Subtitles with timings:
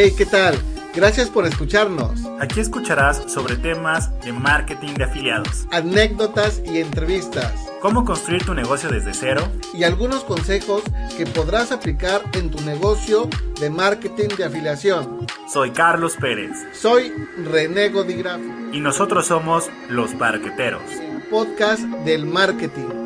[0.00, 0.56] Hey, ¿qué tal?
[0.94, 2.20] Gracias por escucharnos.
[2.38, 7.52] Aquí escucharás sobre temas de marketing de afiliados, anécdotas y entrevistas,
[7.82, 9.42] cómo construir tu negocio desde cero
[9.74, 10.84] y algunos consejos
[11.16, 15.26] que podrás aplicar en tu negocio de marketing de afiliación.
[15.52, 16.56] Soy Carlos Pérez.
[16.72, 17.12] Soy
[17.50, 18.40] René Godigraf.
[18.72, 20.92] Y nosotros somos Los Marqueteros.
[20.92, 22.97] El podcast del marketing.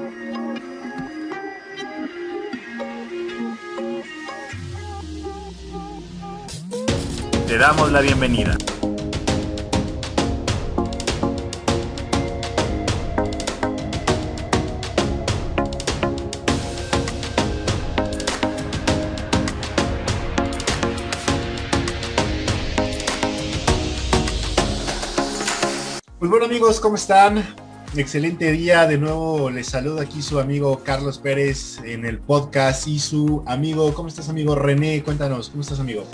[7.63, 8.59] Damos la bienvenida.
[26.19, 27.45] Pues bueno amigos, ¿cómo están?
[27.97, 32.99] Excelente día, de nuevo les saludo aquí su amigo Carlos Pérez en el podcast y
[32.99, 35.05] su amigo, ¿cómo estás amigo René?
[35.05, 36.05] Cuéntanos, ¿cómo estás amigo?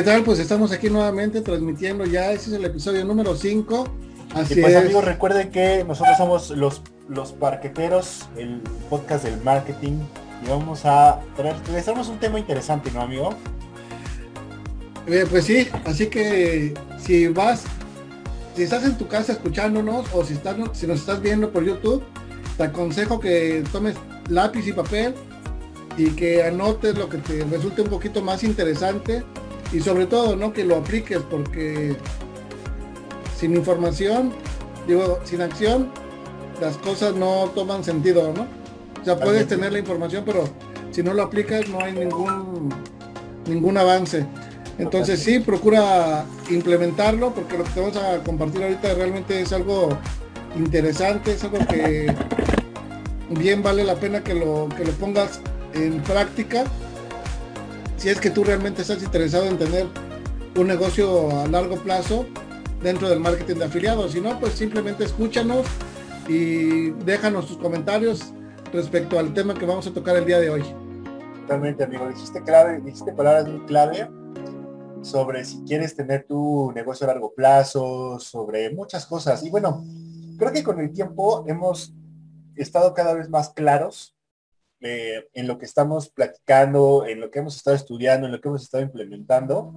[0.00, 0.24] ¿Qué tal?
[0.24, 3.86] Pues estamos aquí nuevamente transmitiendo ya, este es el episodio número 5.
[4.34, 9.98] Así y pues amigos, recuerden que nosotros somos los, los parqueteros, el podcast del marketing,
[10.42, 13.34] y vamos a traer, les traemos un tema interesante, ¿no amigo?
[15.06, 17.64] Eh, pues sí, así que si vas,
[18.56, 22.02] si estás en tu casa escuchándonos o si, estás, si nos estás viendo por YouTube,
[22.56, 23.96] te aconsejo que tomes
[24.30, 25.14] lápiz y papel
[25.98, 29.24] y que anotes lo que te resulte un poquito más interesante
[29.72, 30.52] y sobre todo, ¿no?
[30.52, 31.96] Que lo apliques porque
[33.38, 34.32] sin información,
[34.86, 35.90] digo, sin acción,
[36.60, 38.46] las cosas no toman sentido, ¿no?
[39.00, 40.44] O sea, puedes tener la información, pero
[40.90, 42.68] si no lo aplicas no hay ningún
[43.46, 44.26] ningún avance.
[44.78, 49.90] Entonces sí, procura implementarlo porque lo que te vamos a compartir ahorita realmente es algo
[50.56, 52.14] interesante, es algo que
[53.30, 55.40] bien vale la pena que lo, que lo pongas
[55.74, 56.64] en práctica
[58.00, 59.86] si es que tú realmente estás interesado en tener
[60.56, 62.24] un negocio a largo plazo
[62.82, 64.12] dentro del marketing de afiliados.
[64.12, 65.66] Si no, pues simplemente escúchanos
[66.26, 68.32] y déjanos tus comentarios
[68.72, 70.62] respecto al tema que vamos a tocar el día de hoy.
[71.42, 72.08] Totalmente, amigo.
[72.08, 74.08] Dijiste clave, dijiste palabras muy clave
[75.02, 79.44] sobre si quieres tener tu negocio a largo plazo, sobre muchas cosas.
[79.44, 79.84] Y bueno,
[80.38, 81.92] creo que con el tiempo hemos
[82.56, 84.16] estado cada vez más claros
[84.80, 88.48] eh, en lo que estamos platicando, en lo que hemos estado estudiando, en lo que
[88.48, 89.74] hemos estado implementando.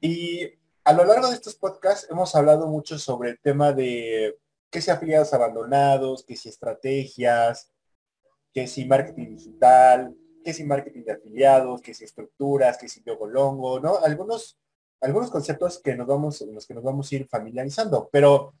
[0.00, 0.48] Y
[0.84, 4.38] a lo largo de estos podcasts hemos hablado mucho sobre el tema de
[4.70, 7.72] qué si afiliados abandonados, qué si estrategias,
[8.52, 10.14] qué si marketing digital,
[10.44, 13.02] qué si marketing de afiliados, qué si estructuras, qué si
[13.32, 13.98] longo, ¿no?
[13.98, 14.56] Algunos,
[15.00, 18.08] algunos conceptos que nos vamos, en los que nos vamos a ir familiarizando.
[18.12, 18.54] Pero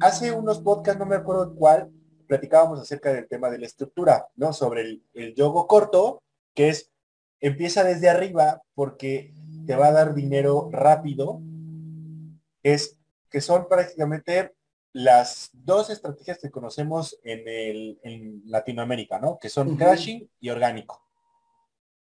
[0.00, 1.90] hace unos podcasts, no me acuerdo cuál,
[2.30, 4.52] platicábamos acerca del tema de la estructura, ¿no?
[4.52, 6.22] Sobre el, el yogo corto,
[6.54, 6.92] que es,
[7.40, 9.34] empieza desde arriba porque
[9.66, 11.40] te va a dar dinero rápido,
[12.62, 12.96] es
[13.28, 14.54] que son prácticamente
[14.92, 19.36] las dos estrategias que conocemos en, el, en Latinoamérica, ¿no?
[19.36, 21.02] Que son crashing y orgánico.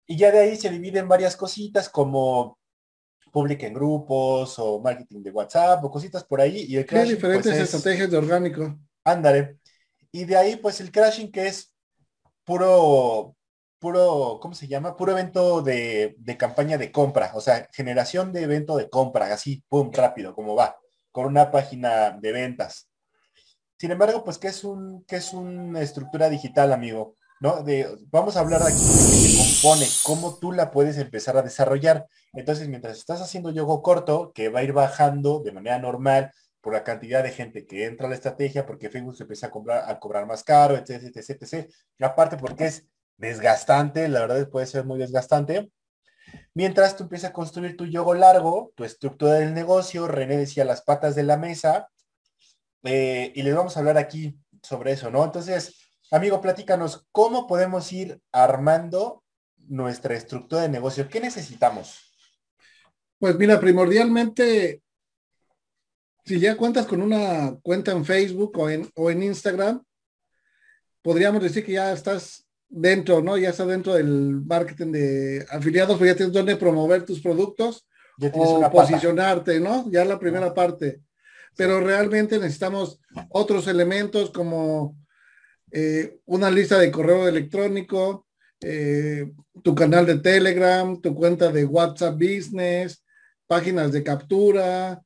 [0.06, 2.58] Y ya de ahí se dividen varias cositas como
[3.32, 6.66] public en grupos o marketing de WhatsApp o cositas por ahí.
[6.68, 8.78] Y el crashing, Hay diferentes pues, estrategias de orgánico.
[9.04, 9.58] Ándale.
[10.12, 11.74] Y de ahí, pues el crashing que es
[12.44, 13.34] puro,
[13.78, 14.94] puro, ¿cómo se llama?
[14.94, 19.90] Puro evento de, campaña de compra, o sea, generación de evento de compra, así, pum,
[19.90, 20.76] rápido, como va,
[21.10, 22.90] con una página de ventas.
[23.78, 27.16] Sin embargo, pues, ¿qué es, un, qué es una estructura digital, amigo?
[27.40, 27.62] ¿No?
[27.64, 32.06] De, vamos a hablar aquí de qué compone, cómo tú la puedes empezar a desarrollar.
[32.34, 36.72] Entonces, mientras estás haciendo yogo corto, que va a ir bajando de manera normal, por
[36.72, 39.90] la cantidad de gente que entra a la estrategia, porque Facebook se empieza a, comprar,
[39.90, 41.70] a cobrar más caro, etc, etc, etc.
[42.00, 42.86] aparte porque es
[43.18, 45.70] desgastante, la verdad puede ser muy desgastante.
[46.54, 50.82] Mientras tú empiezas a construir tu yogo largo, tu estructura del negocio, René decía las
[50.82, 51.88] patas de la mesa,
[52.84, 55.24] eh, y les vamos a hablar aquí sobre eso, ¿no?
[55.24, 55.76] Entonces,
[56.10, 59.24] amigo, platícanos, ¿cómo podemos ir armando
[59.68, 61.08] nuestra estructura de negocio?
[61.08, 62.12] ¿Qué necesitamos?
[63.18, 64.81] Pues mira, primordialmente
[66.24, 69.82] si ya cuentas con una cuenta en Facebook o en, o en Instagram,
[71.02, 73.36] podríamos decir que ya estás dentro, ¿no?
[73.36, 77.86] Ya estás dentro del marketing de afiliados, pues ya tienes donde promover tus productos
[78.32, 79.90] o posicionarte, ¿no?
[79.90, 81.00] Ya la primera parte.
[81.56, 84.96] Pero realmente necesitamos otros elementos como
[85.70, 88.26] eh, una lista de correo electrónico,
[88.60, 89.32] eh,
[89.62, 93.04] tu canal de Telegram, tu cuenta de WhatsApp Business,
[93.46, 95.02] páginas de captura,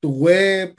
[0.00, 0.74] tu web,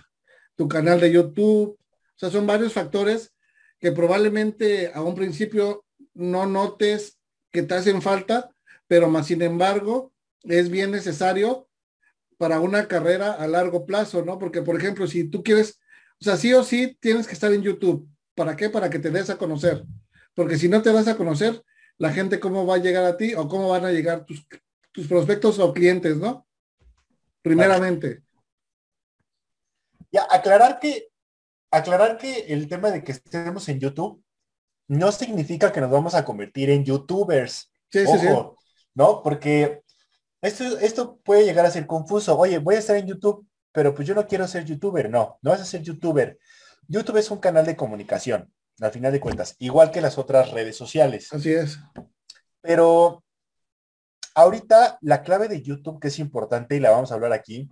[0.56, 1.78] tu canal de YouTube.
[1.80, 3.34] O sea, son varios factores
[3.80, 7.18] que probablemente a un principio no notes
[7.52, 8.50] que te hacen falta,
[8.88, 10.12] pero más sin embargo
[10.44, 11.68] es bien necesario
[12.38, 14.38] para una carrera a largo plazo, ¿no?
[14.40, 15.80] Porque, por ejemplo, si tú quieres,
[16.20, 18.08] o sea, sí o sí tienes que estar en YouTube.
[18.36, 18.70] ¿Para qué?
[18.70, 19.84] Para que te des a conocer.
[20.36, 21.64] Porque si no te das a conocer,
[21.98, 24.46] la gente cómo va a llegar a ti o cómo van a llegar tus,
[24.92, 26.48] tus prospectos o clientes, ¿no?
[27.42, 28.22] Primeramente.
[30.12, 31.10] Ya, aclarar que,
[31.72, 34.24] aclarar que el tema de que estemos en YouTube
[34.88, 37.72] no significa que nos vamos a convertir en youtubers.
[37.90, 38.28] Sí, sí, sí.
[38.98, 39.22] ¿no?
[39.22, 39.84] Porque
[40.42, 42.38] esto, esto puede llegar a ser confuso.
[42.38, 45.10] Oye, voy a estar en YouTube, pero pues yo no quiero ser youtuber.
[45.10, 46.40] No, no vas a ser youtuber.
[46.88, 50.76] YouTube es un canal de comunicación, al final de cuentas, igual que las otras redes
[50.76, 51.32] sociales.
[51.32, 51.78] Así es.
[52.62, 53.24] Pero
[54.34, 57.70] ahorita la clave de YouTube, que es importante y la vamos a hablar aquí,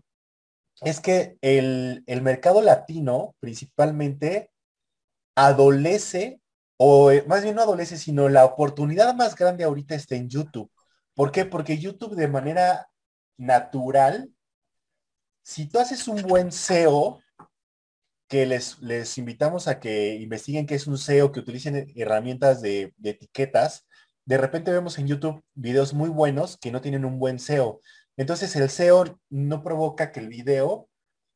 [0.81, 4.51] es que el, el mercado latino principalmente
[5.35, 6.41] adolece,
[6.77, 10.71] o eh, más bien no adolece, sino la oportunidad más grande ahorita está en YouTube.
[11.13, 11.45] ¿Por qué?
[11.45, 12.89] Porque YouTube de manera
[13.37, 14.29] natural,
[15.43, 17.21] si tú haces un buen SEO,
[18.27, 22.93] que les, les invitamos a que investiguen qué es un SEO, que utilicen herramientas de,
[22.97, 23.85] de etiquetas,
[24.25, 27.81] de repente vemos en YouTube videos muy buenos que no tienen un buen SEO.
[28.17, 30.87] Entonces el SEO no provoca que el video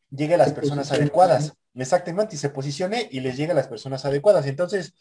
[0.09, 1.53] llegue a las personas adecuadas.
[1.75, 4.45] Exactamente, y se posicione y les llegue a las personas adecuadas.
[4.47, 4.95] Entonces,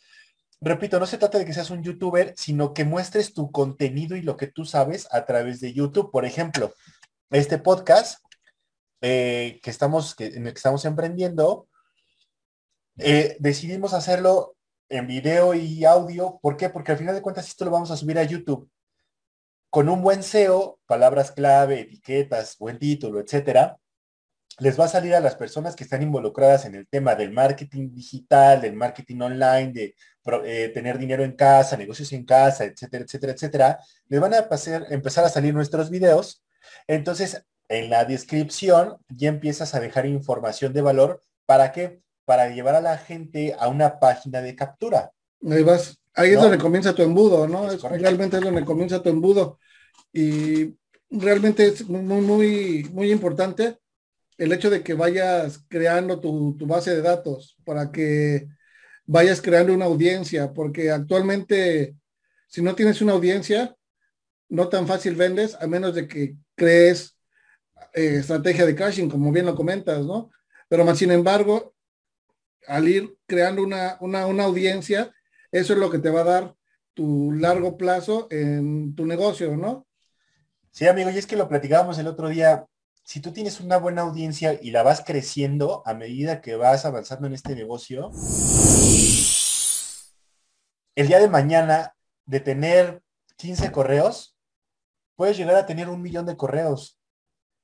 [0.61, 4.23] repito, no se trata de que seas un youtuber, sino que muestres tu contenido y
[4.23, 6.11] lo que tú sabes a través de YouTube.
[6.11, 6.73] Por ejemplo,
[7.31, 8.21] este podcast
[9.01, 11.69] eh, que estamos, que, en el que estamos emprendiendo,
[12.99, 14.57] eh, decidimos hacerlo
[14.89, 16.39] en video y audio.
[16.43, 16.69] ¿Por qué?
[16.69, 18.69] Porque al final de cuentas esto lo vamos a subir a YouTube.
[19.71, 23.79] Con un buen SEO, palabras clave, etiquetas, buen título, etcétera,
[24.61, 27.93] les va a salir a las personas que están involucradas en el tema del marketing
[27.93, 29.95] digital, del marketing online, de
[30.45, 33.79] eh, tener dinero en casa, negocios en casa, etcétera, etcétera, etcétera.
[34.09, 34.49] Les van a
[34.91, 36.43] empezar a salir nuestros videos.
[36.87, 41.23] Entonces, en la descripción ya empiezas a dejar información de valor.
[41.47, 42.01] ¿Para qué?
[42.25, 45.13] Para llevar a la gente a una página de captura.
[45.49, 47.71] Ahí vas, ahí es donde comienza tu embudo, ¿no?
[47.71, 49.59] Es realmente es donde comienza tu embudo.
[50.13, 50.77] Y
[51.11, 53.79] realmente es muy, muy, muy importante
[54.37, 58.49] el hecho de que vayas creando tu, base de datos para que
[59.07, 61.95] vayas creando una audiencia, porque actualmente
[62.49, 63.77] si no tienes una audiencia,
[64.49, 67.17] no tan fácil vendes, a menos de que crees
[67.95, 70.31] eh, estrategia de caching, como bien lo comentas, ¿no?
[70.69, 71.75] Pero más sin embargo,
[72.67, 75.13] al ir creando una, una, una audiencia,
[75.53, 76.55] eso es lo que te va a dar
[76.95, 79.87] tu largo plazo en tu negocio, ¿no?
[80.71, 82.67] Sí, amigo, y es que lo platicábamos el otro día
[83.09, 87.27] si tú tienes una buena audiencia y la vas creciendo a medida que vas avanzando
[87.27, 88.11] en este negocio,
[90.95, 91.95] el día de mañana
[92.27, 93.03] de tener
[93.39, 94.37] 15 correos,
[95.17, 97.01] puedes llegar a tener un millón de correos.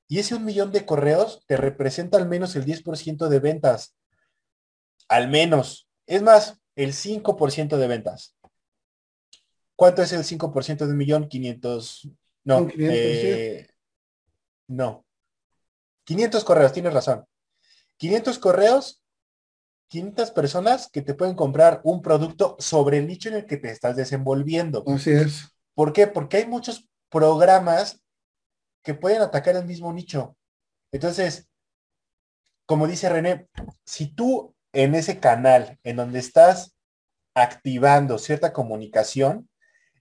[0.09, 3.95] Y ese un millón de correos te representa al menos el 10% de ventas.
[5.09, 5.91] Al menos.
[6.07, 8.37] Es más, el 5% de ventas.
[9.77, 11.29] ¿Cuánto es el 5% de un millón?
[11.29, 12.09] 500.
[12.45, 12.69] No.
[12.79, 13.67] Eh,
[14.69, 15.05] no.
[16.05, 17.25] 500 correos, tienes razón.
[17.97, 19.03] 500 correos,
[19.89, 23.71] 500 personas que te pueden comprar un producto sobre el nicho en el que te
[23.71, 24.85] estás desenvolviendo.
[24.87, 25.49] Así es.
[25.75, 26.07] ¿Por qué?
[26.07, 28.03] Porque hay muchos programas
[28.83, 30.37] que pueden atacar el mismo nicho.
[30.93, 31.49] Entonces,
[32.67, 33.49] como dice René,
[33.85, 36.77] si tú en ese canal en donde estás
[37.35, 39.49] activando cierta comunicación,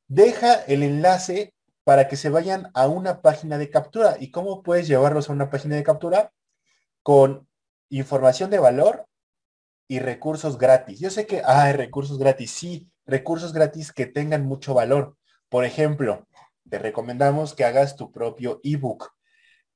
[0.07, 1.53] deja el enlace
[1.83, 4.17] para que se vayan a una página de captura.
[4.19, 6.31] ¿Y cómo puedes llevarlos a una página de captura?
[7.01, 7.47] Con
[7.89, 9.07] información de valor
[9.87, 10.99] y recursos gratis.
[10.99, 15.17] Yo sé que hay recursos gratis, sí, recursos gratis que tengan mucho valor.
[15.49, 16.27] Por ejemplo,
[16.69, 19.11] te recomendamos que hagas tu propio ebook.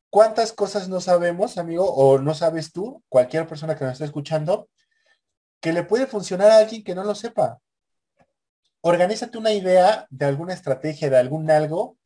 [0.09, 4.69] ¿Cuántas cosas no sabemos, amigo, o no sabes tú, cualquier persona que nos esté escuchando,
[5.59, 7.59] que le puede funcionar a alguien que no lo sepa?
[8.81, 11.97] Organízate una idea de alguna estrategia, de algún algo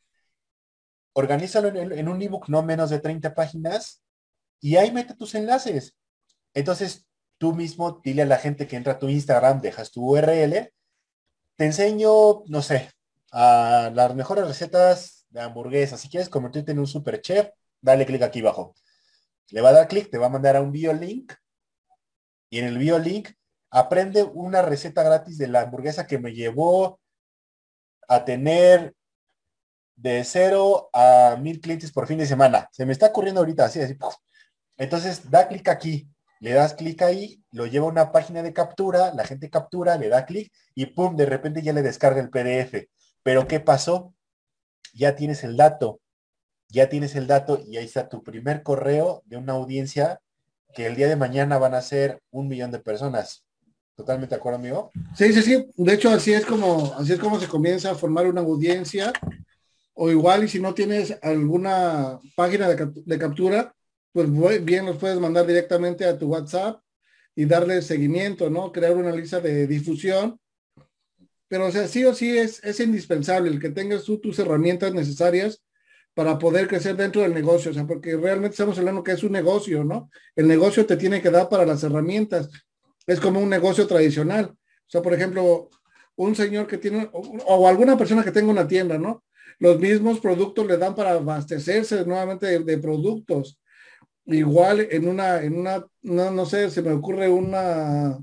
[1.14, 4.04] organízalo en, un ebook no menos de 30 páginas
[4.60, 5.96] y ahí mete tus enlaces.
[6.54, 10.72] Entonces, tú mismo dile a la gente que entra a tu Instagram, dejas tu URL,
[11.56, 12.90] te enseño, no sé,
[13.32, 16.02] a las mejores recetas de hamburguesas.
[16.02, 17.50] Si quieres convertirte en un super chef,
[17.82, 18.76] dale clic aquí abajo.
[19.50, 21.34] Le va a dar clic, te va a mandar a un bio link
[22.50, 23.30] y en el bio link
[23.72, 27.00] aprende una receta gratis de la hamburguesa que me llevó
[28.08, 28.94] a tener
[29.96, 32.70] de cero a mil clientes por fin de semana.
[32.72, 33.98] Se me está ocurriendo ahorita así, así.
[34.78, 36.10] Entonces, da clic aquí,
[36.40, 40.10] le das clic ahí, lo lleva a una página de captura, la gente captura, le
[40.10, 42.90] da clic y pum, de repente ya le descarga el PDF.
[43.24, 44.14] Pero ¿qué pasó?
[44.94, 46.00] Ya tienes el dato.
[46.70, 50.22] ya tienes el dato y ahí está tu primer correo de una audiencia
[50.74, 53.46] que el día de mañana van a ser un millón de personas.
[54.02, 54.92] ¿Totalmente de acuerdo, amigo?
[55.16, 55.64] Sí, sí, sí.
[55.76, 59.14] De hecho, así es como, así es como se comienza a formar una audiencia.
[59.94, 63.76] O igual, y si no tienes alguna página de, captura,
[64.12, 64.28] pues
[64.66, 66.82] bien los puedes mandar directamente a tu WhatsApp
[67.36, 68.72] y darle seguimiento, ¿no?
[68.72, 70.40] Crear una lista de difusión.
[71.48, 74.96] Pero, o sea, sí o sí es, es indispensable el que tengas tú tus herramientas
[74.96, 75.62] necesarias
[76.16, 79.34] para poder crecer dentro del negocio, o sea, porque realmente estamos hablando que es un
[79.34, 80.10] negocio, ¿no?
[80.36, 82.50] El negocio te tiene que dar para las herramientas.
[83.12, 84.46] Es como un negocio tradicional.
[84.52, 85.70] O sea, por ejemplo,
[86.16, 89.24] un señor que tiene, o, alguna persona que tenga una tienda, ¿no?
[89.60, 93.60] Los mismos productos le dan para abastecerse nuevamente de, productos.
[94.26, 98.18] Igual en una, en una, no, no sé, se me ocurre una,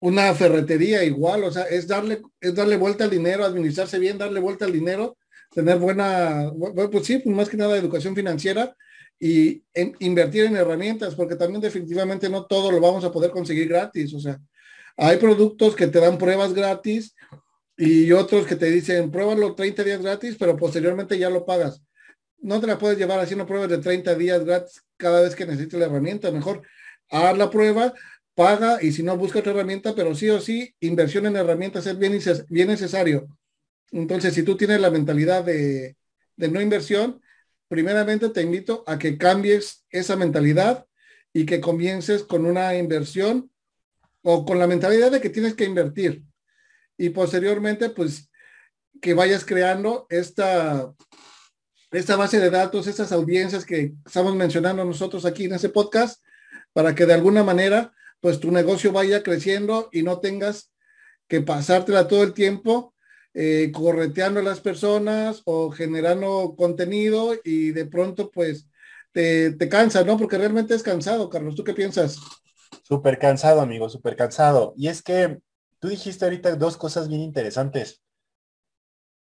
[0.00, 4.40] una ferretería igual, o sea, es darle, es darle vuelta al dinero, administrarse bien, darle
[4.40, 5.16] vuelta al dinero
[5.52, 6.50] tener buena,
[6.90, 8.74] pues sí, pues más que nada educación financiera
[9.18, 9.62] y
[10.00, 14.12] invertir en herramientas, porque también definitivamente no todo lo vamos a poder conseguir gratis.
[14.14, 14.40] O sea,
[14.96, 17.14] hay productos que te dan pruebas gratis
[17.76, 21.82] y otros que te dicen, pruébalo 30 días gratis, pero posteriormente ya lo pagas.
[22.38, 25.78] No te la puedes llevar haciendo pruebas de 30 días gratis cada vez que necesites
[25.78, 26.30] la herramienta.
[26.32, 26.62] Mejor
[27.10, 27.94] haz la prueba,
[28.34, 31.96] paga y si no, busca otra herramienta, pero sí o sí, inversión en herramientas es
[31.98, 33.28] bien, bien necesario
[33.92, 35.96] entonces, si tú tienes la mentalidad de,
[36.36, 37.20] no inversión,
[37.72, 40.86] primeramente te invito a que cambies esa mentalidad
[41.32, 43.50] y que comiences con una inversión
[44.20, 46.22] o con la mentalidad de que tienes que invertir.
[46.98, 48.30] Y posteriormente, pues,
[49.00, 50.92] que vayas creando esta,
[51.92, 56.22] esta base de datos, estas audiencias que estamos mencionando nosotros aquí en ese podcast,
[56.74, 60.70] para que de alguna manera, pues, tu negocio vaya creciendo y no tengas
[61.26, 62.91] que pasártela todo el tiempo
[63.34, 68.68] eh, correteando a las personas o generando contenido y de pronto pues
[69.12, 70.16] te, te cansa, ¿no?
[70.18, 71.54] Porque realmente es cansado, Carlos.
[71.54, 72.18] ¿Tú qué piensas?
[72.82, 74.74] Súper cansado, amigo, súper cansado.
[74.76, 75.38] Y es que
[75.78, 78.02] tú dijiste ahorita dos cosas bien interesantes.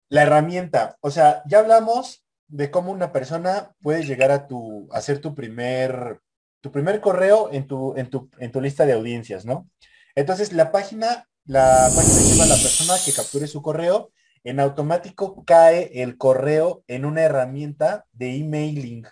[0.10, 5.20] La herramienta, o sea, ya hablamos de cómo una persona puede llegar a tu, hacer
[5.20, 6.20] tu primer,
[6.60, 9.70] tu primer correo en tu, en tu, en tu lista de audiencias, ¿no?
[10.16, 14.14] Entonces, la página la página lleva a la persona que capture su correo,
[14.46, 19.06] en automático cae el correo en una herramienta de emailing.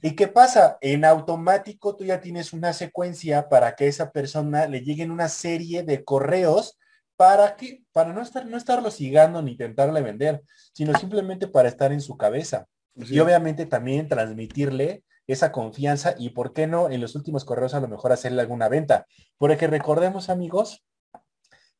[0.00, 0.78] ¿Y qué pasa?
[0.80, 5.82] En automático tú ya tienes una secuencia para que esa persona le lleguen una serie
[5.82, 6.78] de correos
[7.16, 11.92] para que, para no estar, no estarlo sigando ni intentarle vender, sino simplemente para estar
[11.92, 12.66] en su cabeza.
[12.94, 17.80] Y obviamente también transmitirle esa confianza y por qué no en los últimos correos a
[17.80, 19.06] lo mejor hacerle alguna venta.
[19.36, 20.82] Porque recordemos amigos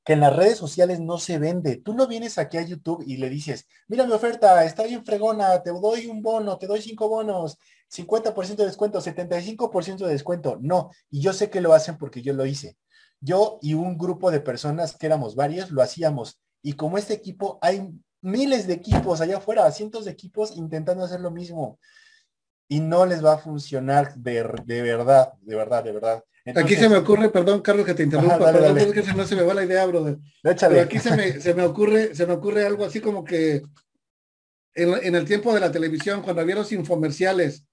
[0.07, 1.79] que en las redes sociales no se vende.
[1.79, 5.61] Tú no vienes aquí a YouTube y le dices, mira mi oferta, está bien fregona,
[5.65, 7.59] te doy un bono, te doy cinco bonos,
[7.89, 10.59] 50% de descuento, 75% de descuento.
[10.61, 12.77] No, y yo sé que lo hacen porque yo lo hice.
[13.21, 16.41] Yo y un grupo de personas que éramos varios lo hacíamos.
[16.63, 21.21] Y como este equipo, hay miles de equipos allá afuera, cientos de equipos intentando hacer
[21.21, 21.81] lo mismo.
[22.69, 26.25] Y no les va a funcionar de, de verdad, de verdad, de verdad.
[26.55, 29.43] aquí se me ocurre, perdón, Carlos, que te interrumpa, perdón, es que no se me
[29.43, 30.19] va la idea, brother.
[30.43, 33.63] Pero aquí se me, se me, ocurre, se me ocurre algo así como que
[34.75, 37.65] en, en, el tiempo de la televisión, cuando había los infomerciales,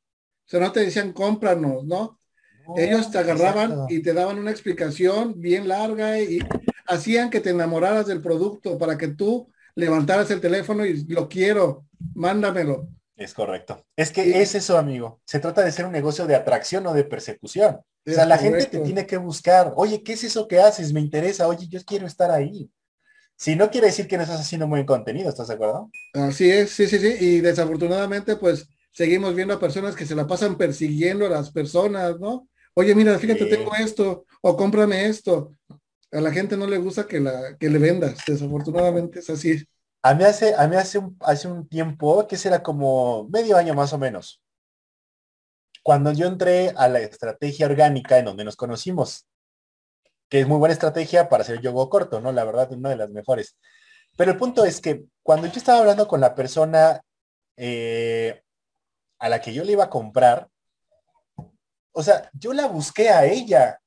[0.45, 2.19] o sea, no te decían cómpranos, ¿no?
[2.77, 6.39] Ellos te agarraban y te daban una explicación bien larga y
[6.88, 11.85] hacían que te enamoraras del producto para que tú levantaras el teléfono y lo quiero,
[12.13, 12.88] mándamelo.
[13.23, 13.85] Es correcto.
[13.95, 15.21] Es que es eso, amigo.
[15.25, 17.75] Se trata de ser un negocio de atracción o de persecución.
[18.05, 19.71] o sea, la gente te tiene que buscar.
[19.77, 20.91] Oye, ¿qué es eso que haces?
[20.91, 21.47] Me interesa.
[21.47, 22.69] Oye, yo quiero estar ahí.
[23.37, 25.89] Si no quiere decir que no estás haciendo buen contenido, ¿estás de acuerdo?
[26.13, 27.15] Así es, sí, sí, sí.
[27.17, 32.19] Y desafortunadamente, pues seguimos viendo a personas que se la pasan persiguiendo a las personas,
[32.19, 32.49] ¿no?
[32.73, 35.55] Oye, mira, fíjate, tengo esto, o cómprame esto.
[36.11, 39.63] A la gente no le gusta que, la, que le vendas, desafortunadamente es así.
[40.03, 43.74] A mí hace, a mí hace, un, hace un tiempo, que será como medio año
[43.74, 44.43] más o menos,
[45.81, 49.25] cuando yo entré a la estrategia orgánica en donde nos conocimos,
[50.29, 52.31] que es muy buena estrategia para hacer yogo corto, ¿no?
[52.31, 53.57] La verdad, una de las mejores.
[54.17, 57.01] Pero el punto es que cuando yo estaba hablando con la persona
[57.57, 58.41] eh,
[59.19, 60.48] a la que yo le iba a comprar,
[61.91, 63.79] o sea, yo la busqué a ella.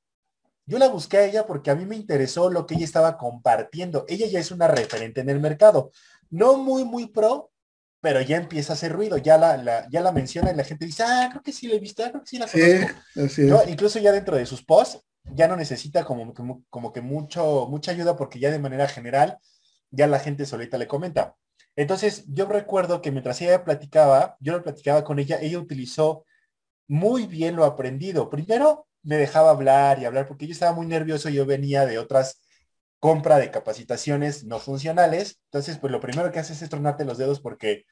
[0.66, 4.04] Yo la busqué a ella porque a mí me interesó lo que ella estaba compartiendo.
[4.08, 5.92] Ella ya es una referente en el mercado.
[6.28, 7.52] No muy, muy pro,
[8.00, 9.16] pero ya empieza a hacer ruido.
[9.16, 11.78] Ya la, ya la menciona y la gente dice, ah, creo que sí la he
[11.78, 13.62] visto, ah, creo que sí la conozco.
[13.68, 17.92] Incluso ya dentro de sus posts, ya no necesita como, como, como, que mucho, mucha
[17.92, 19.38] ayuda porque ya de manera general,
[19.90, 21.36] ya la gente solita le comenta.
[21.76, 26.24] Entonces, yo recuerdo que mientras ella platicaba, yo lo platicaba con ella, ella utilizó
[26.88, 28.30] muy bien lo aprendido.
[28.30, 32.42] Primero, me dejaba hablar y hablar porque yo estaba muy nervioso, yo venía de otras
[32.98, 35.40] compra de capacitaciones no funcionales.
[35.44, 37.84] Entonces, pues lo primero que haces es tronarte los dedos porque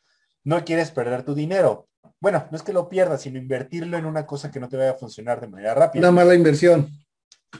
[0.42, 1.88] no quieres perder tu dinero.
[2.20, 4.90] Bueno, no es que lo pierdas, sino invertirlo en una cosa que no te vaya
[4.90, 6.00] a funcionar de manera rápida.
[6.00, 6.90] Una mala inversión.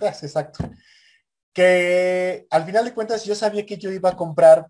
[0.00, 0.68] exacto.
[1.52, 4.66] Que al final de cuentas yo sabía que yo iba a comprar.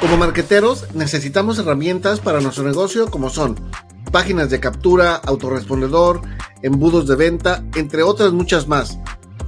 [0.00, 3.54] Como marqueteros necesitamos herramientas para nuestro negocio como son
[4.14, 6.22] páginas de captura, autorrespondedor,
[6.62, 8.96] embudos de venta, entre otras muchas más.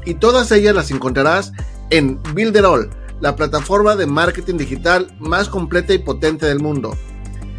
[0.04, 1.52] Y todas ellas las encontrarás
[1.90, 6.98] en Builderall, la plataforma de marketing digital más completa y potente del mundo.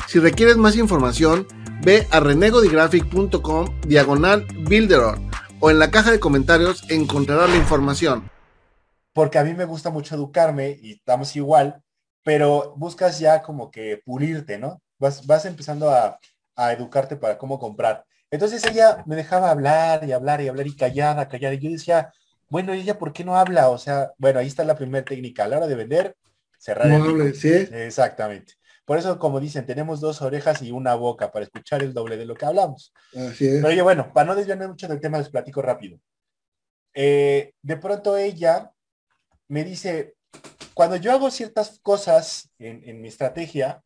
[0.09, 1.47] Si requieres más información,
[1.81, 5.17] ve a renegodigraphic.com diagonal Builderall
[5.61, 8.29] o en la caja de comentarios encontrarás la información.
[9.13, 11.81] Porque a mí me gusta mucho educarme y estamos igual,
[12.25, 14.81] pero buscas ya como que pulirte, ¿no?
[14.99, 16.19] Vas, vas empezando a,
[16.57, 18.03] a educarte para cómo comprar.
[18.29, 21.53] Entonces ella me dejaba hablar y hablar y hablar y callada, callada.
[21.53, 22.11] Y yo decía,
[22.49, 23.69] bueno, ella, ¿por qué no habla?
[23.69, 25.45] O sea, bueno, ahí está la primera técnica.
[25.45, 26.17] A la hora de vender,
[26.57, 27.53] cerrar el ¿sí?
[27.71, 28.55] Exactamente.
[28.83, 32.25] Por eso, como dicen, tenemos dos orejas y una boca para escuchar el doble de
[32.25, 32.93] lo que hablamos.
[33.15, 33.55] Así es.
[33.55, 35.99] Pero oye, bueno, para no desviarme mucho del tema, les platico rápido.
[36.93, 38.71] Eh, de pronto ella
[39.49, 40.15] me dice,
[40.73, 43.83] cuando yo hago ciertas cosas en, mi estrategia,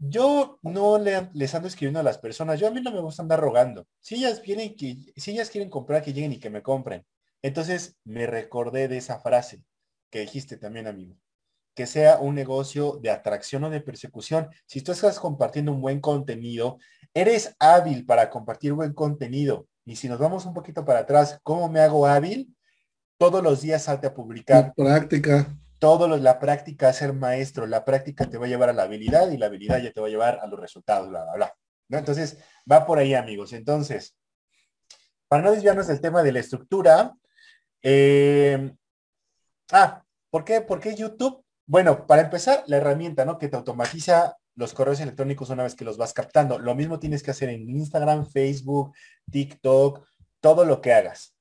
[0.00, 3.38] yo no les ando escribiendo a las personas, yo a mí no me gusta andar
[3.38, 3.86] rogando.
[4.00, 7.04] Si ellas vienen, que, si ellas quieren comprar, que lleguen y que me compren.
[7.42, 9.62] Entonces me recordé de esa frase
[10.10, 11.16] que dijiste también, amigo.
[11.74, 14.48] Que sea un negocio de atracción o de persecución.
[14.66, 16.78] Si tú estás compartiendo un buen contenido,
[17.12, 19.68] eres hábil para compartir buen contenido.
[19.84, 22.56] Y si nos vamos un poquito para atrás, ¿cómo me hago hábil?
[23.18, 24.72] Todos los días salte a publicar.
[24.74, 25.54] Práctica.
[25.80, 27.66] Todo la práctica es ser maestro.
[27.66, 30.06] La práctica te va a llevar a la habilidad y la habilidad ya te va
[30.06, 31.54] a llevar a los resultados, bla, bla, bla.
[31.88, 31.98] ¿No?
[31.98, 32.38] Entonces,
[32.70, 33.52] va por ahí, amigos.
[33.54, 34.14] Entonces,
[35.26, 37.14] para no desviarnos del tema de la estructura,
[37.82, 38.72] eh,
[39.72, 40.60] ah, ¿por qué?
[40.60, 41.44] ¿por qué YouTube?
[41.66, 43.38] Bueno, para empezar, la herramienta, ¿no?
[43.38, 46.58] Que te automatiza los correos electrónicos una vez que los vas captando.
[46.58, 48.92] Lo mismo tienes que hacer en Instagram, Facebook,
[49.30, 50.06] TikTok,
[50.40, 51.34] todo lo que hagas.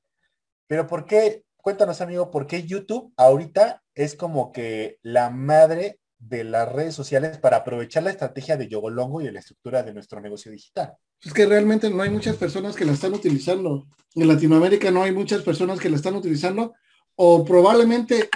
[0.67, 1.43] Pero ¿por qué?
[1.69, 7.38] Cuéntanos, amigo, ¿por qué YouTube ahorita es como que la madre de las redes sociales
[7.38, 10.95] para aprovechar la estrategia de Yogolongo y de la estructura de nuestro negocio digital?
[11.21, 13.86] Es que realmente no hay muchas personas que la están utilizando.
[14.15, 16.73] En Latinoamérica no hay muchas personas que la están utilizando
[17.13, 18.29] o probablemente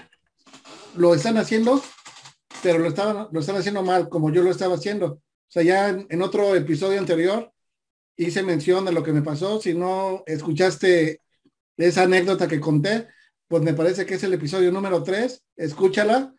[0.95, 1.81] lo están haciendo,
[2.61, 5.07] pero lo, estaban, lo están haciendo mal, como yo lo estaba haciendo.
[5.07, 7.51] O sea, ya en, otro episodio anterior
[8.15, 9.59] hice mención de lo que me pasó.
[9.59, 11.19] Si no escuchaste
[11.77, 13.07] esa anécdota que conté,
[13.53, 16.33] pues me parece que es el episodio número 3, escúchala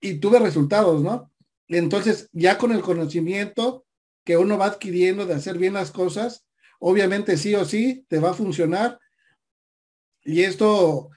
[0.00, 1.30] y tuve resultados, ¿no?
[1.68, 3.86] Entonces, ya con el conocimiento
[4.24, 6.44] que uno va adquiriendo de hacer bien las cosas,
[6.80, 8.98] obviamente sí o sí te va a funcionar.
[10.24, 11.10] Y esto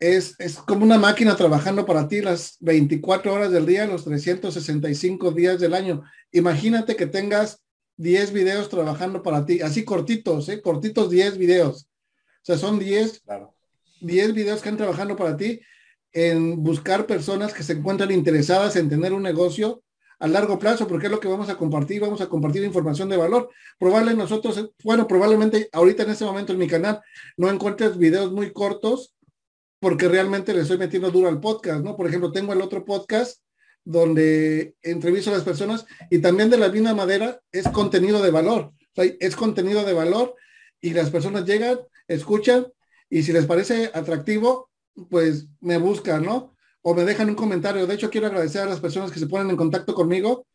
[0.00, 5.32] es, es como una máquina trabajando para ti las 24 horas del día, los 365
[5.32, 6.02] días del año.
[6.30, 7.62] Imagínate que tengas
[7.98, 10.62] 10 videos trabajando para ti, así cortitos, ¿eh?
[10.62, 11.90] cortitos 10 videos.
[12.40, 13.22] O sea, son 10,
[14.02, 15.60] 10 videos que están trabajando para ti
[16.12, 19.82] en buscar personas que se encuentran interesadas en tener un negocio
[20.18, 23.16] a largo plazo, porque es lo que vamos a compartir, vamos a compartir información de
[23.16, 23.50] valor.
[23.78, 27.00] Probablemente nosotros, bueno, probablemente ahorita en este momento en mi canal
[27.36, 29.14] no encuentres videos muy cortos,
[29.80, 31.96] porque realmente le estoy metiendo duro al podcast, ¿no?
[31.96, 33.42] Por ejemplo, tengo el otro podcast
[33.84, 38.72] donde entrevisto a las personas y también de la misma manera es contenido de valor,
[38.94, 40.36] es contenido de valor
[40.80, 42.68] y las personas llegan, escuchan
[43.12, 44.70] y si les parece atractivo,
[45.08, 46.52] pues me buscan, ¿no?
[46.82, 47.86] o me dejan un comentario.
[47.86, 50.46] De hecho, quiero agradecer a las personas que se ponen en contacto conmigo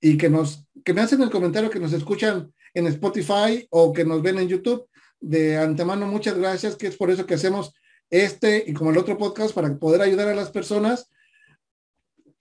[0.00, 4.04] y que nos, que me hacen el comentario que nos escuchan en Spotify o que
[4.04, 4.88] nos ven en YouTube.
[5.20, 7.74] De antemano, muchas gracias, que es por eso que hacemos
[8.10, 11.10] este y como el otro podcast para poder ayudar a las personas.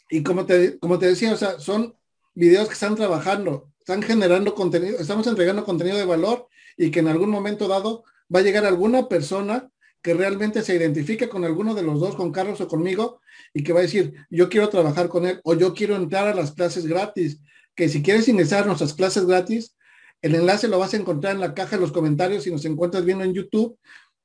[0.09, 1.95] Y como te, como te decía, o sea, son
[2.33, 6.47] videos que están trabajando, están generando contenido, estamos entregando contenido de valor
[6.77, 9.69] y que en algún momento dado va a llegar alguna persona
[10.01, 13.21] que realmente se identifique con alguno de los dos, con Carlos o conmigo,
[13.53, 16.35] y que va a decir, yo quiero trabajar con él o yo quiero entrar a
[16.35, 17.39] las clases gratis,
[17.73, 19.75] que si quieres ingresar a nuestras clases gratis,
[20.21, 23.03] el enlace lo vas a encontrar en la caja de los comentarios si nos encuentras
[23.03, 23.79] viendo en YouTube.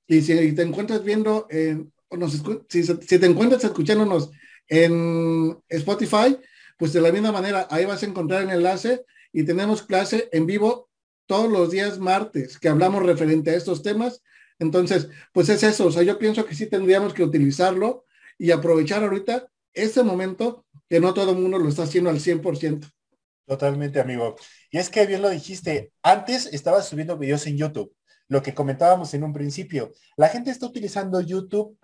[0.07, 1.91] Y si te encuentras viendo, en,
[2.69, 4.31] si, si te encuentras escuchándonos
[4.69, 6.37] en Spotify,
[6.77, 10.45] pues de la misma manera, ahí vas a encontrar el enlace y tenemos clase en
[10.45, 10.90] vivo
[11.31, 14.21] todos los días martes que hablamos referente a estos temas
[14.61, 18.05] entonces, pues es eso, o sea, yo pienso que sí tendríamos que utilizarlo
[18.39, 22.93] y aprovechar ahorita ese momento que no todo el mundo lo está haciendo al 100%.
[23.47, 24.37] Totalmente, amigo.
[24.71, 27.93] Y es que bien lo dijiste, antes estabas subiendo videos en YouTube,
[28.29, 29.93] lo que comentábamos en un principio.
[30.17, 31.77] La gente está utilizando YouTube,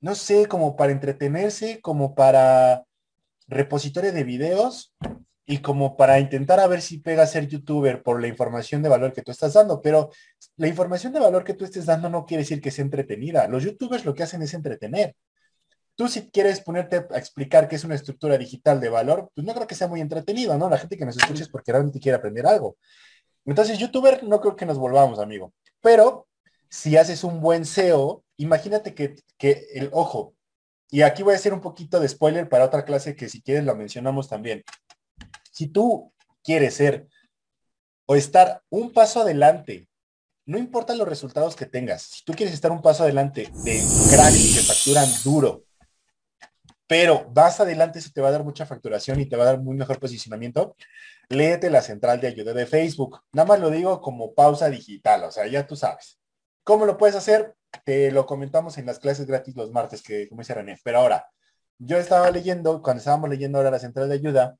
[0.00, 2.84] no sé, como para entretenerse, como para
[3.48, 4.94] repositorio de videos
[5.46, 9.12] y como para intentar a ver si pega ser youtuber por la información de valor
[9.12, 10.10] que tú estás dando, pero
[10.56, 13.46] la información de valor que tú estés dando no quiere decir que sea entretenida.
[13.46, 15.14] Los youtubers lo que hacen es entretener.
[15.94, 19.54] Tú si quieres ponerte a explicar qué es una estructura digital de valor, pues no
[19.54, 20.68] creo que sea muy entretenido, ¿no?
[20.68, 22.76] La gente que nos escucha es porque realmente quiere aprender algo.
[23.44, 25.54] Entonces, youtuber no creo que nos volvamos, amigo.
[25.80, 26.26] Pero
[26.68, 30.34] si haces un buen SEO, imagínate que, que el ojo,
[30.90, 33.64] y aquí voy a hacer un poquito de spoiler para otra clase que si quieres
[33.64, 34.64] lo mencionamos también.
[35.56, 36.12] Si tú
[36.44, 37.08] quieres ser
[38.04, 39.88] o estar un paso adelante,
[40.44, 44.54] no importa los resultados que tengas, si tú quieres estar un paso adelante de cracks
[44.54, 45.64] que facturan duro,
[46.86, 49.58] pero vas adelante, eso te va a dar mucha facturación y te va a dar
[49.58, 50.76] muy mejor posicionamiento,
[51.30, 53.22] léete la central de ayuda de Facebook.
[53.32, 56.20] Nada más lo digo como pausa digital, o sea, ya tú sabes.
[56.64, 57.54] ¿Cómo lo puedes hacer?
[57.86, 60.78] Te lo comentamos en las clases gratis los martes, que como dice René.
[60.84, 61.30] Pero ahora,
[61.78, 64.58] yo estaba leyendo, cuando estábamos leyendo ahora la central de ayuda,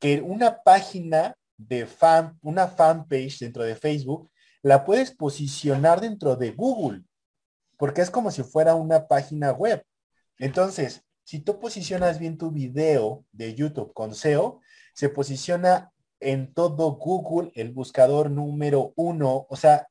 [0.00, 4.30] que una página de fan, una fanpage dentro de Facebook,
[4.62, 7.04] la puedes posicionar dentro de Google,
[7.76, 9.84] porque es como si fuera una página web.
[10.38, 14.60] Entonces, si tú posicionas bien tu video de YouTube con SEO,
[14.94, 19.46] se posiciona en todo Google el buscador número uno.
[19.50, 19.86] O sea,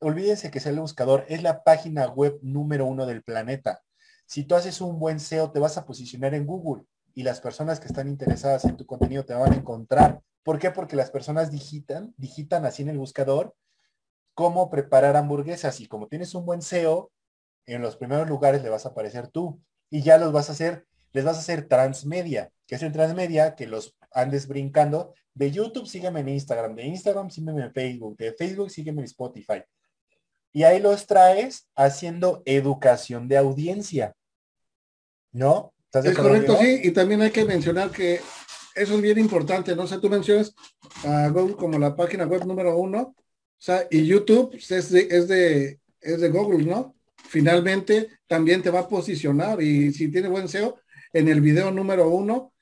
[0.00, 3.80] olvídense que sea el buscador, es la página web número uno del planeta.
[4.26, 7.80] Si tú haces un buen SEO, te vas a posicionar en Google y las personas
[7.80, 10.20] que están interesadas en tu contenido te van a encontrar.
[10.42, 10.70] ¿Por qué?
[10.70, 13.54] Porque las personas digitan, digitan así en el buscador
[14.34, 17.10] cómo preparar hamburguesas y como tienes un buen SEO,
[17.66, 20.86] en los primeros lugares le vas a aparecer tú y ya los vas a hacer,
[21.12, 25.14] les vas a hacer transmedia, que es el transmedia que los andes brincando.
[25.34, 29.62] De YouTube sígueme en Instagram, de Instagram sígueme en Facebook, de Facebook sígueme en Spotify.
[30.52, 34.14] Y ahí los traes haciendo educación de audiencia.
[35.30, 35.72] ¿No?
[35.92, 38.20] Es correcto, sí, y también hay que mencionar que
[38.74, 39.82] eso es bien importante, ¿no?
[39.82, 40.54] O sea, tú mencionas
[41.04, 43.14] a Google como la página web número uno, o
[43.58, 46.96] sea, y YouTube es de, es de, es de Google, ¿no?
[47.16, 50.78] Finalmente también te va a posicionar y si tiene buen SEO
[51.12, 52.52] en el video número uno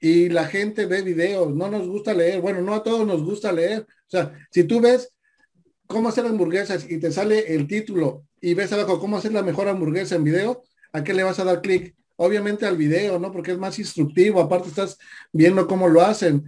[0.00, 3.52] y la gente ve videos, no nos gusta leer, bueno, no a todos nos gusta
[3.52, 5.12] leer, o sea, si tú ves
[5.86, 9.68] cómo hacer hamburguesas y te sale el título y ves abajo cómo hacer la mejor
[9.68, 11.94] hamburguesa en video, ¿a qué le vas a dar clic?
[12.22, 13.32] Obviamente al video, ¿no?
[13.32, 14.98] Porque es más instructivo, aparte estás
[15.32, 16.44] viendo cómo lo hacen.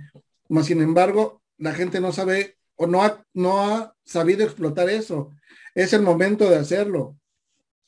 [0.50, 5.30] Más sin embargo, la gente no sabe o no ha, no ha sabido explotar eso.
[5.74, 7.16] Es el momento de hacerlo.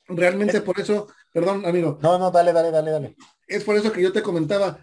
[0.07, 1.99] Realmente por eso, perdón, amigo.
[2.01, 3.17] No, no, dale, dale, dale, dale.
[3.47, 4.79] Es por eso que yo te comentaba,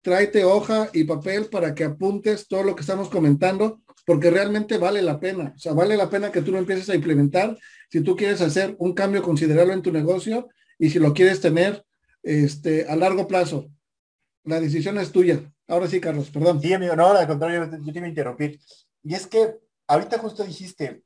[0.00, 5.02] tráete hoja y papel para que apuntes todo lo que estamos comentando, porque realmente vale
[5.02, 5.52] la pena.
[5.54, 7.58] O sea, vale la pena que tú lo empieces a implementar
[7.90, 11.84] si tú quieres hacer un cambio considerable en tu negocio y si lo quieres tener
[12.22, 13.70] este, a largo plazo.
[14.44, 15.52] La decisión es tuya.
[15.66, 16.60] Ahora sí, Carlos, perdón.
[16.60, 18.60] Sí, amigo, no, al contrario, yo te iba a interrumpir.
[19.02, 21.02] Y es que ahorita justo dijiste,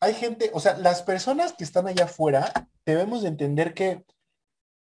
[0.00, 2.52] hay gente, o sea, las personas que están allá afuera,
[2.84, 4.04] debemos de entender que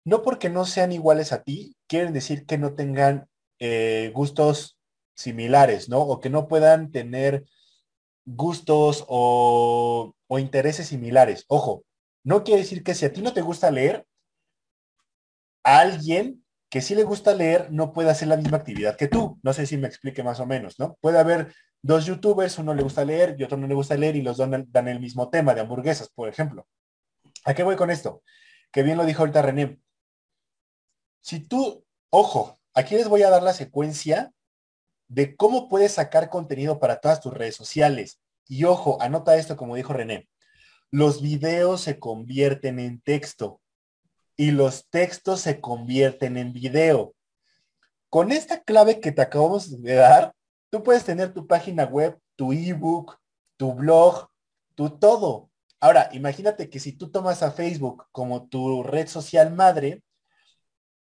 [0.06, 3.28] no porque no sean iguales a ti, quieren decir que no tengan
[3.60, 4.78] eh, gustos
[5.16, 6.00] similares, ¿no?
[6.00, 7.46] O que no puedan tener
[8.26, 11.46] gustos o, o intereses similares.
[11.48, 11.84] Ojo,
[12.24, 14.06] no quiere decir que si a ti no te gusta leer,
[15.64, 19.40] alguien que sí le gusta leer no puede hacer la misma actividad que tú.
[19.44, 20.98] No sé si me explique más o menos, ¿no?
[21.02, 24.22] Puede haber dos youtubers, uno le gusta leer y otro no le gusta leer y
[24.22, 26.68] los dos dan el mismo tema de hamburguesas, por ejemplo.
[27.44, 28.24] ¿A qué voy con esto?
[28.72, 29.80] Que bien lo dijo ahorita René.
[31.22, 34.32] Si tú, ojo, aquí les voy a dar la secuencia
[35.08, 38.22] de cómo puedes sacar contenido para todas tus redes sociales.
[38.48, 40.30] Y ojo, anota esto como dijo René.
[40.90, 43.62] Los videos se convierten en texto
[44.42, 47.14] y los textos se convierten en video.
[48.10, 50.34] Con esta clave que te acabamos de dar,
[50.72, 53.20] tú puedes tener tu página web, tu ebook,
[53.56, 54.30] tu blog,
[54.74, 55.52] tu todo.
[55.80, 60.02] Ahora, imagínate que si tú tomas a Facebook como tu red social madre,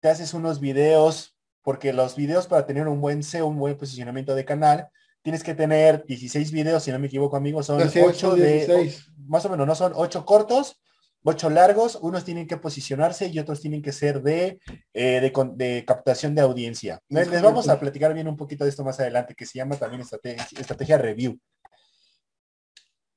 [0.01, 4.35] te haces unos videos, porque los videos para tener un buen SEO, un buen posicionamiento
[4.35, 4.89] de canal,
[5.23, 8.93] tienes que tener 16 videos, si no me equivoco, amigos, son 8 de,
[9.29, 10.81] más o menos, no son 8 cortos
[11.23, 14.61] ocho largos, unos tienen que posicionarse y otros tienen que ser de,
[14.95, 17.01] eh, de, captación de audiencia.
[17.09, 20.03] Les, vamos a platicar bien un poquito de esto más adelante, que se llama también
[20.03, 21.39] estrategia, estrategia review.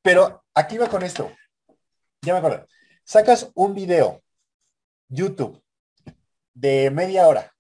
[0.02, 1.32] Pero aquí va con esto.
[2.22, 2.68] Ya me acuerdo.
[3.04, 4.22] Sacas un video,
[5.08, 5.62] YouTube,
[6.54, 7.52] de media hora,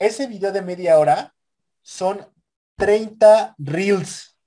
[0.00, 1.34] ese video de media hora
[1.82, 2.26] son
[2.76, 4.38] 30 reels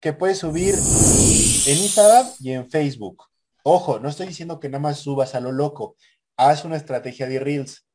[0.00, 3.24] que puedes subir en Instagram y en Facebook.
[3.70, 5.94] Ojo, no estoy diciendo que nada más subas a lo loco.
[6.38, 7.86] Haz una estrategia de reels.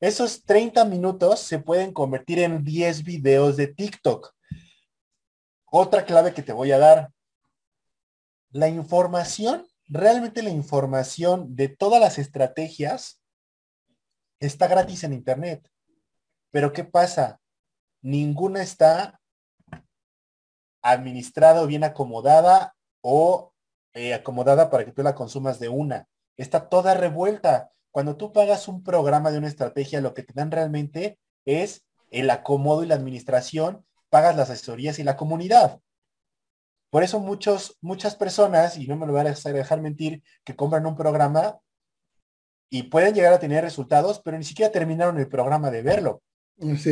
[0.00, 4.34] Esos 30 minutos se pueden convertir en 10 videos de TikTok.
[5.66, 7.12] Otra clave que te voy a dar.
[8.50, 13.20] La información, realmente la información de todas las estrategias
[14.38, 15.70] está gratis en Internet.
[16.50, 17.38] Pero ¿qué pasa?
[18.00, 19.20] Ninguna está
[20.80, 23.52] administrada o bien acomodada o
[23.94, 26.06] eh, acomodada para que tú la consumas de una.
[26.36, 27.72] Está toda revuelta.
[27.90, 32.30] Cuando tú pagas un programa de una estrategia, lo que te dan realmente es el
[32.30, 35.80] acomodo y la administración, pagas las asesorías y la comunidad.
[36.90, 40.86] Por eso muchos, muchas personas, y no me lo voy a dejar mentir, que compran
[40.86, 41.60] un programa
[42.68, 46.22] y pueden llegar a tener resultados, pero ni siquiera terminaron el programa de verlo.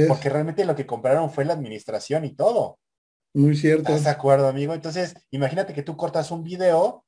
[0.09, 2.79] Porque realmente lo que compraron fue la administración y todo.
[3.35, 3.91] Muy cierto.
[3.91, 4.75] ¿Estás de acuerdo, amigo?
[4.75, 7.05] Entonces, imagínate que tú cortas un video,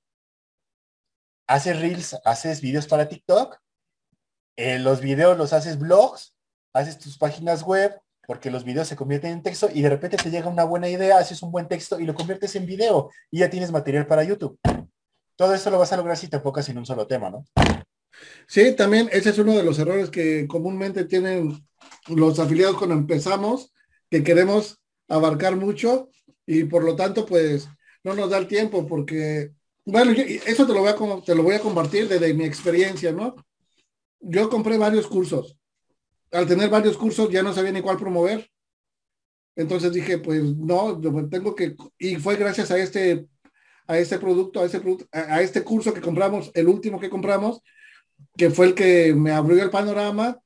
[1.46, 3.58] haces reels, haces videos para TikTok,
[4.56, 6.34] eh, los videos los haces blogs,
[6.74, 10.30] haces tus páginas web, porque los videos se convierten en texto y de repente te
[10.30, 13.50] llega una buena idea, haces un buen texto y lo conviertes en video y ya
[13.50, 14.58] tienes material para YouTube.
[15.34, 17.44] Todo eso lo vas a lograr si te enfocas en un solo tema, ¿no?
[18.46, 21.66] Sí, también ese es uno de los errores que comúnmente tienen
[22.08, 23.72] los afiliados cuando empezamos,
[24.10, 24.78] que queremos
[25.10, 26.08] abarcar mucho
[26.46, 27.68] y por lo tanto pues
[28.02, 29.52] no nos da el tiempo porque,
[29.84, 33.34] bueno, eso te lo, voy a, te lo voy a compartir desde mi experiencia, ¿no?
[34.20, 35.58] Yo compré varios cursos.
[36.32, 38.48] Al tener varios cursos ya no sabía ni cuál promover.
[39.56, 43.26] Entonces dije, pues no, yo tengo que, y fue gracias a este,
[43.86, 44.80] a este producto, a este,
[45.12, 47.60] a este curso que compramos, el último que compramos,
[48.36, 50.40] que fue el que me abrió el panorama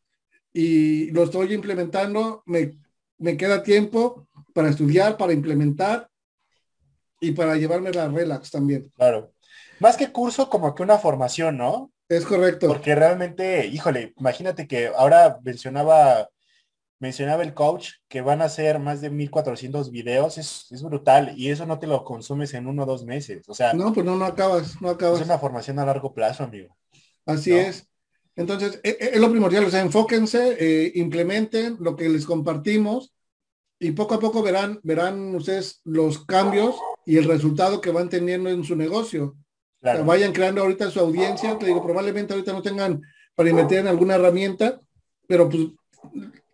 [0.53, 2.79] y lo estoy implementando, me,
[3.19, 6.09] me queda tiempo para estudiar, para implementar
[7.21, 8.91] y para llevarme la relax también.
[8.97, 9.33] Claro.
[9.81, 11.93] Más que curso, como que una formación, ¿no?
[12.09, 12.69] Es correcto.
[12.69, 16.29] Porque realmente, híjole, imagínate que ahora mencionaba,
[17.01, 21.51] mencionaba el coach que van a hacer más de 1400 videos, es, es, brutal y
[21.51, 23.49] eso no te lo consumes en uno o dos meses.
[23.49, 25.21] O sea, no, pues no, no acabas, no acabas.
[25.21, 26.77] Es una formación a largo plazo, amigo.
[27.27, 27.89] Así es.
[28.37, 33.15] Entonces, e, e, es, lo primordial, o sea, enfóquense, eh, implementen lo que les compartimos
[33.79, 38.49] y poco a poco verán, verán ustedes los cambios y el resultado que van teniendo
[38.51, 39.37] en su negocio.
[39.83, 43.03] vayan creando ahorita su audiencia, te digo, probablemente ahorita no tengan
[43.35, 44.81] para invertir en alguna herramienta,
[45.27, 45.69] pero pues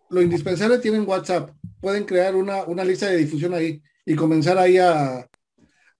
[0.09, 1.51] lo indispensable tienen WhatsApp.
[1.79, 5.27] Pueden crear una, una lista de difusión ahí y comenzar ahí a,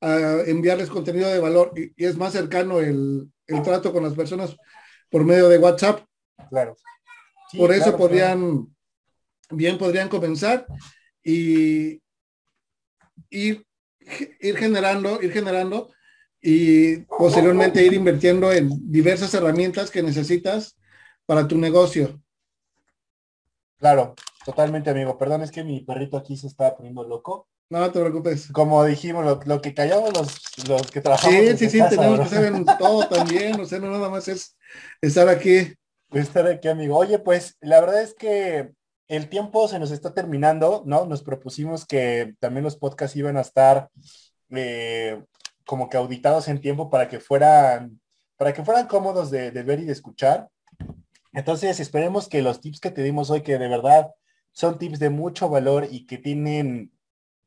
[0.02, 1.72] a enviarles contenido de valor.
[1.76, 4.56] Y, y es más cercano el, el, trato con las personas
[5.10, 6.02] por medio de WhatsApp.
[6.50, 6.76] Claro.
[7.50, 8.68] Sí, por eso claro, podrían,
[9.50, 10.66] bien podrían comenzar
[11.24, 12.02] y
[13.30, 13.66] ir,
[14.40, 15.92] ir generando, ir generando
[16.42, 20.78] y posteriormente ir invirtiendo en diversas herramientas que necesitas
[21.26, 22.20] para tu negocio.
[23.78, 25.18] Claro, totalmente amigo.
[25.18, 27.48] Perdón, es que mi perrito aquí se está poniendo loco.
[27.70, 28.52] No, te preocupes.
[28.52, 31.36] Como dijimos, lo, lo que callamos los, los, que trabajamos.
[31.36, 33.60] Sí, sí, sí, casa, tenemos que saber todo también.
[33.60, 34.58] O sea, no nada más es
[35.02, 35.74] estar aquí.
[36.12, 36.98] Estar aquí, amigo.
[36.98, 38.72] Oye, pues la verdad es que
[39.12, 41.06] el tiempo se nos está terminando, ¿no?
[41.06, 43.90] Nos propusimos que también los podcasts iban a estar
[44.52, 45.22] eh,
[45.66, 48.00] como que auditados en tiempo para que fueran,
[48.38, 50.48] para que fueran cómodos de, de, ver y de escuchar.
[51.34, 54.12] Entonces, esperemos que los tips que te dimos hoy, que de verdad
[54.54, 56.94] son tips de mucho valor y que tienen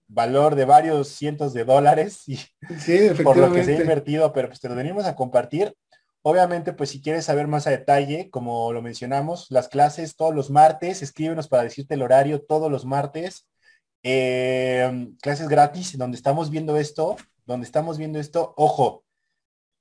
[0.06, 2.36] valor de varios cientos de dólares y
[2.78, 5.74] sí, por lo que se ha invertido, pero pues te lo venimos a compartir.
[6.26, 10.48] Obviamente, pues si quieres saber más a detalle, como lo mencionamos, las clases todos los
[10.48, 13.46] martes, escríbenos para decirte el horario todos los martes.
[14.02, 19.04] Eh, clases gratis, donde estamos viendo esto, donde estamos viendo esto, ojo,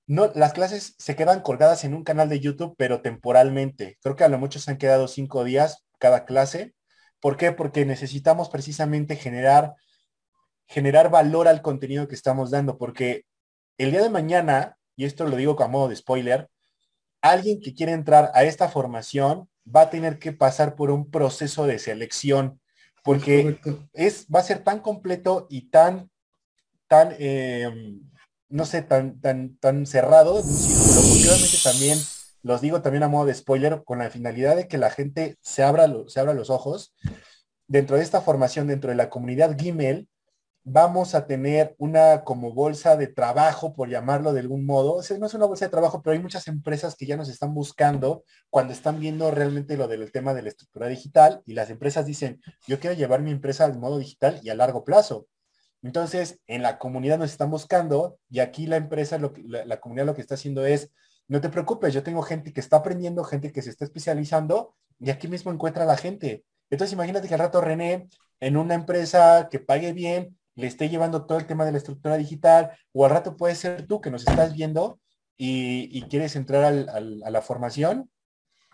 [0.05, 3.97] no, las clases se quedan colgadas en un canal de YouTube, pero temporalmente.
[4.01, 6.75] Creo que a lo mucho se han quedado cinco días cada clase.
[7.21, 7.53] ¿Por qué?
[7.53, 9.75] Porque necesitamos precisamente generar,
[10.67, 13.25] generar valor al contenido que estamos dando, porque
[13.77, 16.49] el día de mañana y esto lo digo como modo de spoiler,
[17.21, 21.65] alguien que quiere entrar a esta formación va a tener que pasar por un proceso
[21.65, 22.59] de selección,
[23.03, 23.59] porque
[23.93, 26.09] es, va a ser tan completo y tan,
[26.87, 27.99] tan, eh,
[28.49, 31.99] no sé, tan, tan, tan cerrado en un círculo, porque obviamente también,
[32.41, 35.63] los digo también a modo de spoiler, con la finalidad de que la gente se
[35.63, 36.93] abra, se abra los ojos.
[37.67, 40.09] Dentro de esta formación, dentro de la comunidad Gmail,
[40.63, 44.95] vamos a tener una como bolsa de trabajo, por llamarlo de algún modo.
[44.95, 47.29] O sea, no es una bolsa de trabajo, pero hay muchas empresas que ya nos
[47.29, 51.69] están buscando cuando están viendo realmente lo del tema de la estructura digital y las
[51.69, 55.27] empresas dicen, yo quiero llevar mi empresa al modo digital y a largo plazo.
[55.81, 60.15] Entonces, en la comunidad nos están buscando y aquí la empresa, la, la comunidad lo
[60.15, 60.89] que está haciendo es,
[61.27, 65.09] no te preocupes, yo tengo gente que está aprendiendo, gente que se está especializando y
[65.09, 66.45] aquí mismo encuentra a la gente.
[66.69, 68.07] Entonces, imagínate que al rato René,
[68.39, 72.17] en una empresa que pague bien, le esté llevando todo el tema de la estructura
[72.17, 74.99] digital, o al rato puede ser tú que nos estás viendo
[75.37, 78.09] y, quieres entrar a la formación,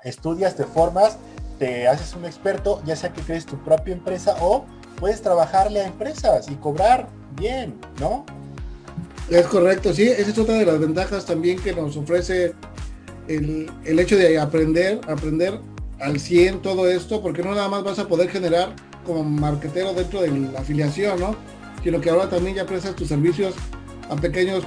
[0.03, 1.17] estudias, te formas,
[1.57, 4.65] te haces un experto, ya sea que crees tu propia empresa o
[4.97, 8.25] puedes trabajarle a empresas y cobrar bien, ¿no?
[9.29, 12.53] Es correcto, sí, esa es otra de las ventajas también que nos ofrece
[13.27, 15.59] el, el hecho de aprender, aprender
[15.99, 18.73] al 100 todo esto, porque no nada más vas a poder generar
[19.05, 21.35] como marquetero dentro de la afiliación, ¿no?
[21.83, 23.55] Sino que ahora también ya prestas tus servicios
[24.09, 24.65] a pequeños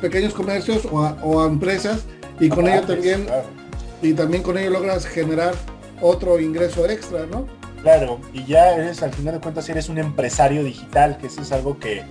[0.00, 2.04] pequeños comercios o a, empresas
[2.38, 3.26] y con ello también
[4.02, 5.54] y también con ello logras generar
[6.00, 7.46] otro ingreso extra, ¿no?
[7.82, 11.52] Claro, y ya eres al final de cuentas eres un empresario digital, que eso es
[11.52, 12.02] algo que,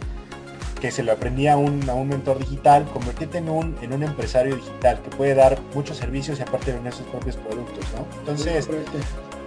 [0.80, 4.04] que se lo aprendí a un, a un mentor digital, convertirte en un, en un
[4.04, 8.06] empresario digital que puede dar muchos servicios y aparte vender sus propios productos, ¿no?
[8.20, 8.68] Entonces,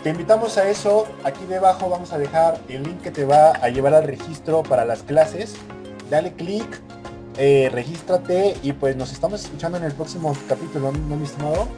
[0.03, 1.07] te invitamos a eso.
[1.25, 4.85] Aquí debajo vamos a dejar el link que te va a llevar al registro para
[4.85, 5.55] las clases.
[6.11, 6.67] Dale clic,
[7.39, 11.69] eh, regístrate y pues nos estamos escuchando en el próximo capítulo, ¿no, mi estimado?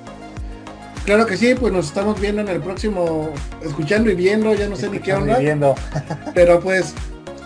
[1.05, 3.31] Claro que sí, pues nos estamos viendo en el próximo,
[3.63, 5.39] escuchando y viendo, ya no sé ni qué onda.
[5.39, 5.75] Viendo.
[6.35, 6.93] Pero pues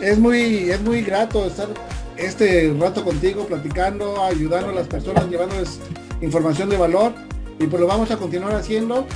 [0.01, 1.69] es muy, es muy grato estar
[2.17, 5.79] este rato contigo, platicando, ayudando a las personas, llevándoles
[6.21, 7.13] información de valor.
[7.61, 9.07] Y pues lo vamos a continuar haciendo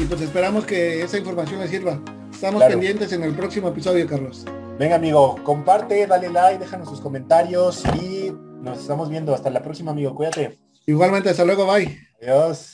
[0.00, 2.00] y pues esperamos que esa información les sirva.
[2.32, 4.44] Estamos pendientes en el próximo episodio, Carlos.
[4.78, 8.32] Venga, amigo, comparte, dale like, déjanos sus comentarios y
[8.62, 9.34] nos estamos viendo.
[9.34, 10.14] Hasta la próxima, amigo.
[10.14, 10.56] Cuídate.
[10.86, 11.98] Igualmente, hasta luego, bye.
[12.22, 12.72] Adiós.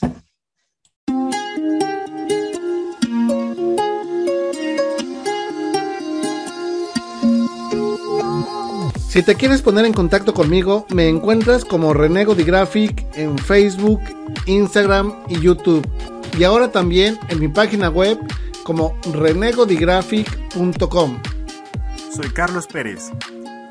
[9.09, 14.01] Si te quieres poner en contacto conmigo, me encuentras como Renego Graphic en Facebook,
[14.45, 15.87] Instagram y YouTube
[16.37, 18.19] y ahora también en mi página web
[18.63, 21.21] como renegodigraphic.com.
[22.13, 23.11] Soy Carlos Pérez.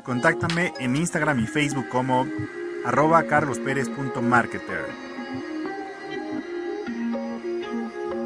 [0.03, 2.25] Contáctame en Instagram y Facebook como
[2.85, 4.85] arroba carlospérez.marketer.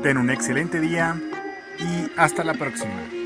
[0.03, 1.19] Ten un excelente día
[1.79, 3.18] y hasta la próxima.